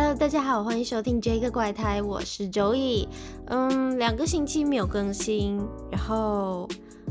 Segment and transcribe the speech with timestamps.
[0.00, 3.08] Hello，大家好，欢迎收听这个怪胎，我是周易。
[3.46, 6.68] 嗯，两个星期没有更新，然后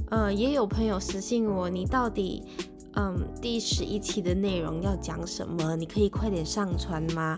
[0.09, 2.41] 呃，也有朋友私信我，你到底
[2.93, 5.75] 嗯第十一期的内容要讲什么？
[5.75, 7.37] 你可以快点上传吗？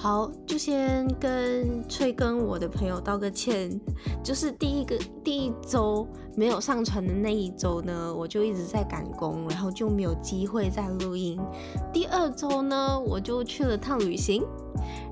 [0.00, 3.68] 好，就先跟催更我的朋友道个歉，
[4.22, 6.06] 就是第一个第一周
[6.36, 11.36] 没有上传的那一周呢，我就一直在赶工，然后就没有机会再录音。
[11.92, 14.44] 第二周呢，我就去了趟旅行，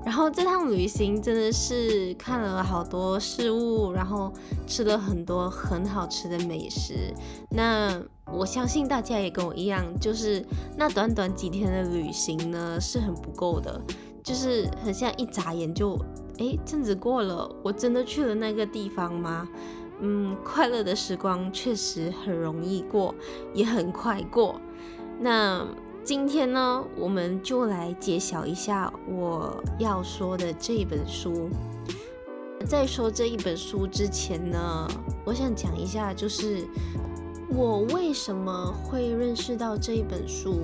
[0.05, 4.31] 然后这趟旅行真的是看了好多事物，然后
[4.65, 7.13] 吃了很多很好吃的美食。
[7.49, 10.41] 那我相信大家也跟我一样，就是
[10.77, 13.81] 那短短几天的旅行呢，是很不够的。
[14.27, 15.97] 就是很像一眨眼就，
[16.37, 19.47] 哎，阵子过了，我真的去了那个地方吗？
[20.01, 23.15] 嗯，快乐的时光确实很容易过，
[23.53, 24.59] 也很快过。
[25.17, 25.65] 那
[26.03, 31.47] 今天呢，我们就来揭晓一下我要说的这一本书。
[32.65, 34.85] 在说这一本书之前呢，
[35.23, 36.67] 我想讲一下，就是。
[37.49, 40.59] 我为什么会认识到这一本书？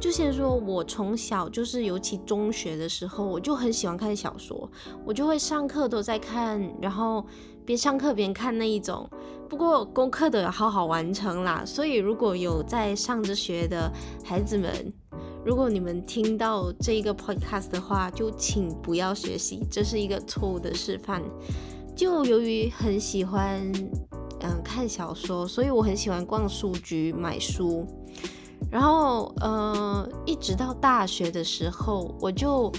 [0.00, 4.68] 就先说，我从小就是，尤其中学的时候，我就很喜欢看小说，
[5.04, 7.24] 我就会上课都在看，然后
[7.66, 9.08] 边上课边看那一种。
[9.48, 13.92] 不过功课都要好好完成啦，所以如果有在上着学的
[14.24, 14.72] 孩子们，
[15.44, 21.22] 如果你们听到这一个 podcast 的话，就请不要学习，这是一个错误的示范。
[21.94, 23.70] 就由于很喜欢。
[24.42, 27.86] 嗯，看小说，所以我很喜欢逛书局买书。
[28.70, 32.72] 然后，呃，一直到大学的时候，我就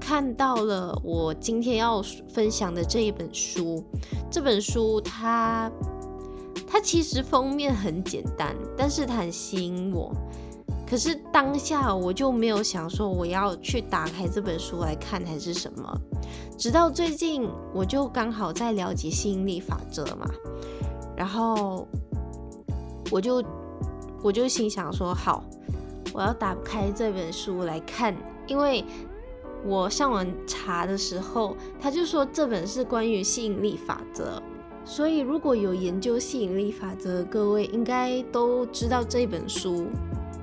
[0.00, 3.84] 看到了我今天要分享的这一本书。
[4.30, 5.70] 这本书它
[6.66, 10.12] 它其实封面很简单，但是它很吸引我。
[10.86, 16.00] 可是当下我就没有想说我要去打开这本书来看还是什么。
[16.56, 20.26] 直到最近，我就刚好在了解吸引力法则嘛。
[21.16, 21.86] 然后
[23.10, 23.42] 我就
[24.22, 25.44] 我就心想说好，
[26.12, 28.14] 我要打开这本书来看，
[28.46, 28.84] 因为
[29.64, 34.42] 我上网查的时候，他就说这本是关于吸引力法则，
[34.84, 39.86] 所以如果有研究吸引力法则的，各位应该都知道这本书。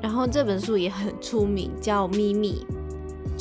[0.01, 2.65] 然后这本书也很出名，叫《秘密》。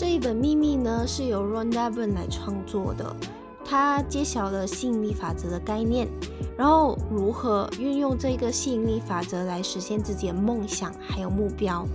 [0.00, 3.14] 这一本《秘密》呢是由 Rhonda Byrne 来创作的。
[3.62, 6.08] 他揭晓了吸引力法则的概念，
[6.56, 11.86] 然后如何运用这个吸引力法则来实现自己的梦想还有目标。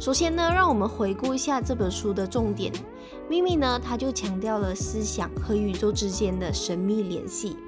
[0.00, 2.72] 首先呢，让我们回顾一下这本书的重点。
[3.28, 7.58] 秘密呢，它就强调了思想和宇宙之间的神秘联系。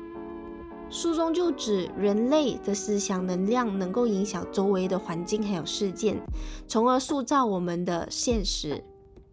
[0.88, 6.18] 书中就指人类的思想能量能够影响周围的环境还有事件，
[6.66, 8.82] 从而塑造我们的现实。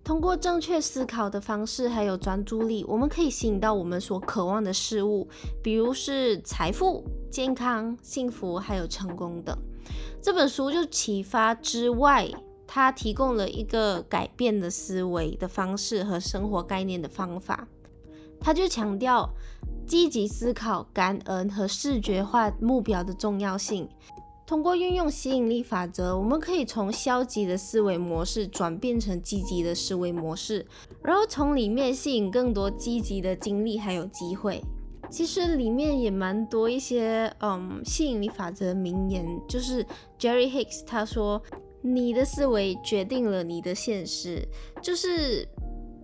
[0.03, 5.27] 通过正确思考的方式，还有专注力，我们可以吸引到我们所渴望的事物，
[5.63, 9.55] 比如是财富、健康、幸福，还有成功等。
[10.21, 12.29] 这本书就启发之外，
[12.67, 17.67] 它提供了一个改变的思维的方式和生活概念的方法。
[18.39, 19.29] 它就强调
[19.85, 23.87] 积极思考、感恩和视觉化目标的重要性。
[24.51, 30.67] 通过运用吸引力法则，我们可以从消极的思维模式转变成积极的思维模式，
[31.01, 34.61] 然后从里面吸引更多积极的经历还有机会。
[35.09, 39.85] 其实里面也蛮多一些嗯吸引力法则名言，就是
[40.19, 41.41] Jerry Hicks 他说
[41.81, 44.45] ：“你的思维决定了你的现实。”
[44.83, 45.47] 就是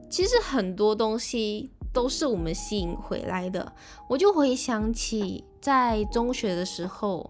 [0.09, 3.73] 其实很多东西都是我们吸引回来的。
[4.07, 7.29] 我就回想起在中学的时候。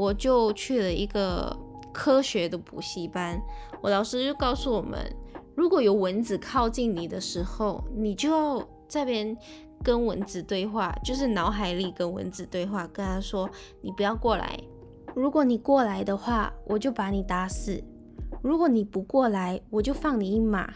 [0.00, 1.54] 我就去了一个
[1.92, 3.38] 科学的补习班，
[3.82, 4.98] 我老师就告诉我们，
[5.54, 9.36] 如果有蚊子靠近你的时候，你就要这边
[9.84, 13.46] 跟蚊子对话，就是脑海里跟蚊子对话，跟他说
[13.82, 14.58] 你不要过来，
[15.14, 17.84] 如果你过来的话，我就把你打死；
[18.40, 20.72] 如果你不过来，我就放你一马，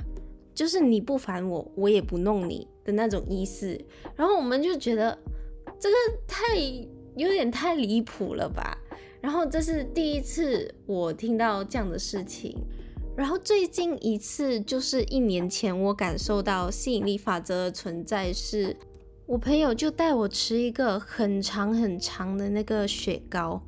[0.54, 3.74] 就是你不烦我，我也不弄你的那种意思。
[4.16, 5.18] 然后我们就觉得
[5.80, 5.94] 这个
[6.28, 6.58] 太
[7.16, 8.76] 有点太离谱了吧。
[9.24, 12.54] 然后这是第一次我听到这样的事情，
[13.16, 18.76] 然后最近一次就是一年前，我感受到吸引力法则的存在是，
[19.24, 23.62] 我朋友就带我吃一个很长很长的那个雪糕，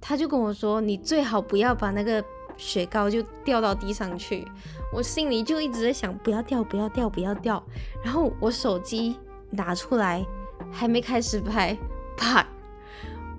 [0.00, 2.22] 他就跟我说，你最好不要把那个
[2.56, 4.44] 雪糕就掉到地上去，
[4.92, 7.64] 我心里就一直在想，不要掉，不要掉，不要掉。
[8.02, 9.14] 然后我手机
[9.50, 10.26] 拿出来，
[10.72, 11.78] 还没开始拍，
[12.16, 12.44] 啪，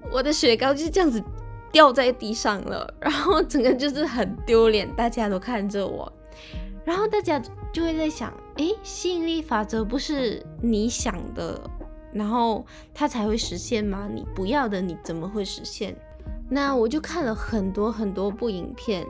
[0.09, 1.21] 我的雪糕就这样子。
[1.71, 6.11] 掉在地上了， 然后整个就是很丢脸，大家都看着我。
[6.85, 7.39] 然后大家
[7.71, 11.59] 就会在想，诶，吸引力法则不是你想的，
[12.11, 14.09] 然后它才会实现吗？
[14.11, 15.95] 你不要的，你怎么会实现？
[16.49, 19.05] 那我就看了很多很多部影片，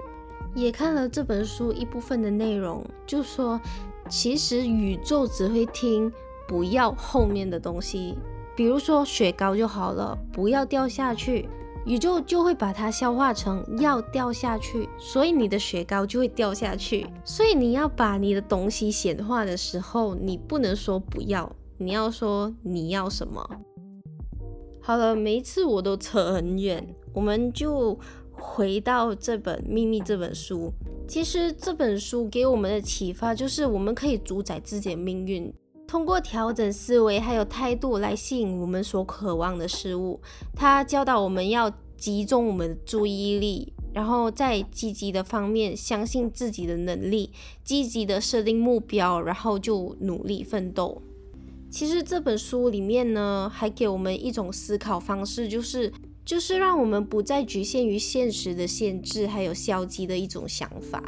[0.54, 3.62] 也看了这本书一部分的内容，就说
[4.10, 6.12] 其实宇宙只会听
[6.48, 8.18] 不要后面的东西，
[8.58, 11.48] 比如说雪糕就好了，不要掉下去。
[11.90, 17.08] 宇宙就会把它消化成要掉下去，所以你的雪糕就会掉下去。
[17.26, 23.44] 所以你要把你的东西显化的时候，你不能说不要，你要说你要什么。
[24.80, 28.00] 好了，每一次我都扯很远，我们就
[28.32, 30.72] 回到这本《秘密》这本书。
[31.08, 35.52] 其实这本书给我们的启发就是，我们可以主宰自己的命运。
[35.90, 40.22] 通过调整思维还有态度来吸引我们所渴望的事物，
[40.56, 47.32] 他教导我们要集中我们的注意力，然后在积极的方面相信自己的能力，
[47.64, 51.02] 积极的设定目标，然后就努力奋斗。
[51.72, 55.92] 其实这本书里面呢，还给我们一种思考方式，就是
[56.24, 61.04] 就是让我们不再局限于现实的限制，还有消极的一种想法。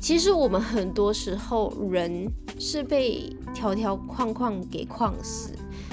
[0.00, 2.26] 其实我们很多时候人
[2.58, 5.50] 是被条条框框给框死，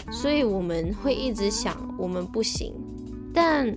[0.10, 2.74] 所以我们会一直想我们不行。
[3.34, 3.76] 但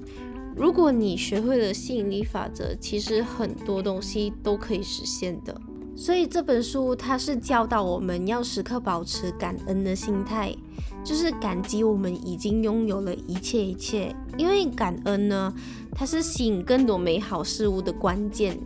[0.57, 5.61] 如果你学会了吸引力法则，其实很多东西都可以实现的。
[5.97, 10.55] 所以这本书它是教导我们要时刻保持感恩的心态，
[11.05, 15.53] 就是感激我们已经拥有了一切一切，因为感恩呢，
[15.93, 18.57] 它是吸引更多美好事物的关键。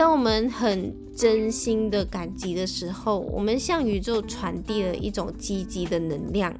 [0.00, 6.58] 当我们很真心的感激的时候，我们向宇宙传递了一种积极的能量，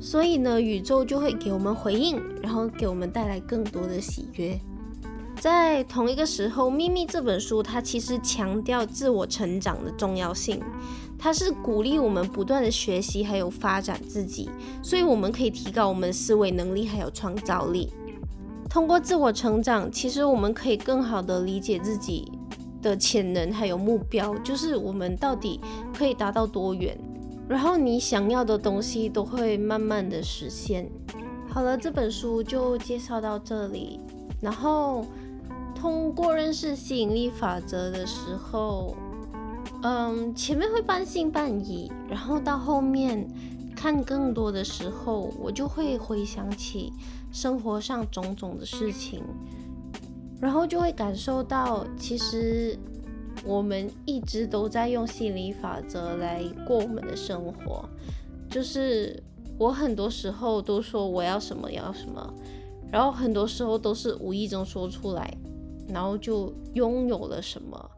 [0.00, 4.58] 所以呢，宇宙就会给我们回应，然后给我们带来更多的喜悦。
[5.38, 10.60] 在同一个时候，《秘密》这本书它其实强调自我成长的重要性，
[11.16, 14.50] 它是鼓励我们不断的学习还有发展自己，
[14.82, 17.92] 所以我们可以提高我们的思维能力还有创造力。
[18.68, 22.32] 通过自我成长，其实我们可以更好的理解自己。
[22.86, 25.60] 的潜能还有目标，就是我们到底
[25.92, 26.96] 可以达到多远，
[27.48, 30.88] 然后你想要的东西都会慢慢的实现。
[31.48, 33.98] 好了，这本书就介绍到这里。
[34.40, 35.04] 然后
[35.74, 38.94] 通过认识吸引力法则的时候，
[39.82, 43.26] 嗯，前面会半信半疑，然后到后面
[43.74, 46.92] 看更多的时候，我就会回想起
[47.32, 49.24] 生活上种种的事情。
[50.38, 52.78] 然后就会感受到，其实
[53.44, 57.88] 我们一直都在用吸引力法则来过我们的生活。
[58.50, 59.22] 就是
[59.58, 62.34] 我很多时候都说我要什么要什么，
[62.92, 65.34] 然后很多时候都是无意中说出来，
[65.88, 67.90] 然后就拥有了什么。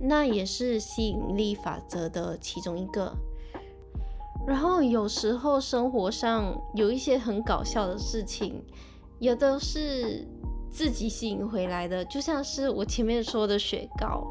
[0.00, 3.14] 那也是吸引力法则的其中一个。
[4.46, 8.62] 然后有时候生活上有一些很搞笑的事情，
[9.18, 10.26] 也都是。
[10.76, 14.22] 自己吸引回来的，就像是我前面说的雪糕。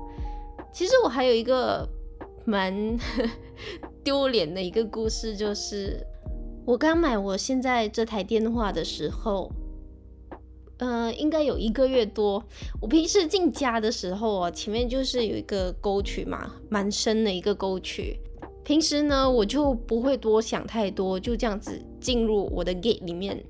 [0.72, 1.90] 其实我还有一个
[2.46, 2.72] 蛮
[4.06, 6.06] 丢脸的一个故事，就是
[6.64, 9.52] 我刚买我现在这台电话的时候，
[10.78, 12.46] 呃，应该有一个月多。
[12.80, 18.20] 我平时进家的时候啊，前面就是有一个沟渠嘛，蛮深的一个沟渠。
[18.64, 23.44] 平时呢，我就不会多想太多，就这样子进入我的 gate 里面。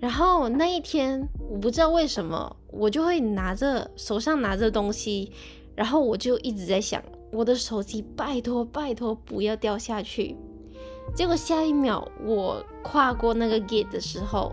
[0.00, 5.32] 然后那一天，我不知道为什么，我就会拿着手上拿着东西，
[5.74, 7.02] 然后我就一直在想，
[7.32, 10.36] 我的手机拜托拜托不要掉下去。
[11.14, 14.52] 结果下一秒，我跨过那个 gate 的时候，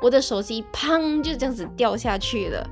[0.00, 2.68] 我的手机砰就这样子掉下去了。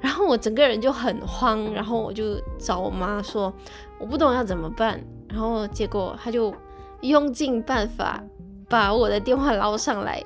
[0.00, 3.50] 然后我整个人就很慌，然后我就找我妈说，
[3.98, 5.02] 我不懂要怎么办。
[5.28, 6.52] 然后结果她就
[7.00, 8.22] 用尽办法
[8.68, 10.22] 把我的电话捞上来。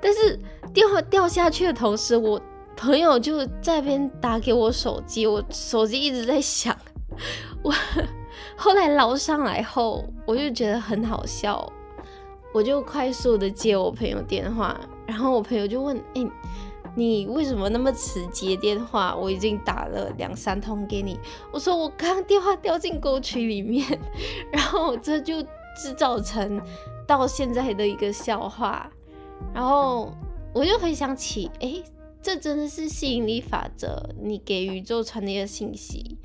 [0.00, 0.38] 但是
[0.72, 2.40] 电话掉下去的同时，我
[2.76, 6.76] 朋友就在边打给我手机，我手机一直在响。
[7.62, 7.74] 我
[8.56, 11.70] 后来捞上来后，我就觉得很好笑，
[12.52, 16.24] 我就快速的接我朋友电话，然后我朋友就问：“哎、
[16.94, 19.14] 你为什么那么迟接电话？
[19.16, 21.18] 我已经打了两三通给你。”
[21.50, 23.84] 我说：“我刚电话掉进沟渠里面。”
[24.52, 26.60] 然后这就制造成
[27.06, 28.88] 到现在的一个笑话。
[29.54, 30.12] 然后
[30.54, 31.82] 我就回想起，哎，
[32.22, 36.16] 这真的是吸引力法则，你给宇宙传递的信息，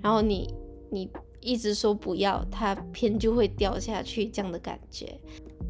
[0.00, 0.52] 然后你
[0.90, 5.18] 你一直说不要，它偏就会掉下去，这样的感觉。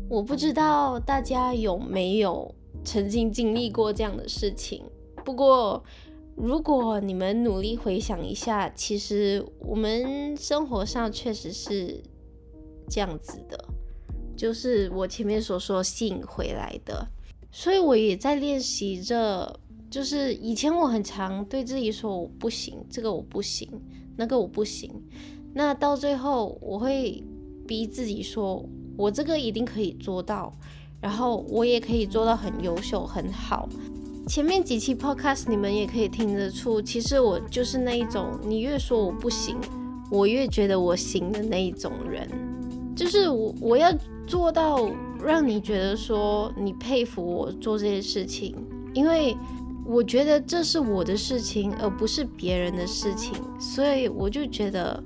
[0.08, 2.52] 我不知道大家有没有
[2.84, 4.82] 曾经经历过这样的事情，
[5.24, 5.82] 不过
[6.34, 12.02] 如果你们努力回想一下，其实我们生活上确实是
[12.88, 13.68] 这样子的，
[14.40, 17.06] 就是我前面所说吸引回来的。
[17.52, 23.68] 所以我也在练习着，就是以前我很常对自己说我不行，这个我不行，
[24.16, 24.90] 那个我不行。
[25.52, 27.22] 那到最后我会
[27.66, 28.66] 逼自己说，
[28.96, 30.50] 我这个一定可以做到，
[31.02, 33.68] 然后我也可以做到很优秀、很好。
[34.26, 39.58] 前面几期 podcast 你们也可以听得出，其实我就是那一种，你越说我不行，
[40.10, 42.26] 我越觉得我行的那一种人，
[42.96, 43.92] 就是我我要
[44.30, 44.88] 做到。
[45.22, 48.56] 让你觉得说你佩服我做这些事情，
[48.94, 49.36] 因为
[49.84, 54.98] 我觉得这是我的事情，而不是别人的事情，所以我就觉得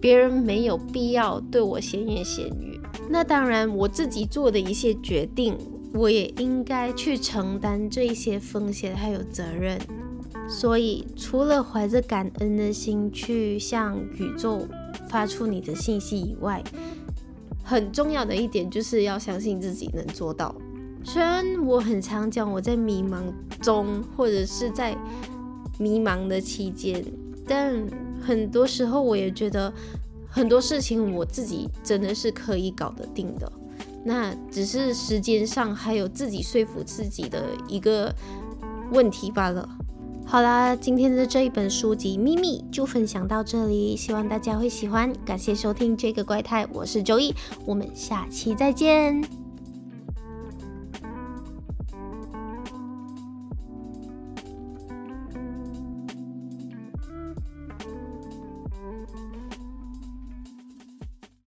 [0.00, 2.80] 别人没有必要对我闲言闲语。
[3.10, 5.58] 那当然，我自己做的一些决定，
[5.92, 9.80] 我也应该去承担这一些风险还有责任。
[10.48, 14.64] 所以，除了怀着感恩的心去向宇宙
[15.08, 16.62] 发出你的信息以外，
[17.68, 20.54] 很重要的一点就是要相信自己能做到。
[21.02, 23.24] 虽然我很常讲我在迷茫
[23.60, 24.96] 中，或者是在
[25.76, 27.04] 迷茫的期间，
[27.44, 27.74] 但
[28.22, 29.72] 很多时候我也觉得
[30.28, 33.50] 很多事情我自己真的是可以搞得定的。
[34.04, 38.14] 那只是时间上还有自己说服自己的一个
[38.92, 39.68] 问题罢了。
[40.28, 45.12] 好啦，今天的这一本书籍秘密就分享到这里，希望大家会喜欢。
[45.24, 47.32] 感谢收听这个怪胎，我是周易
[47.64, 49.45] 我们下期再见。